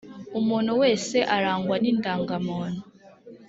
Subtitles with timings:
[0.39, 2.81] umuntu wese arangwa ni ndangamuntu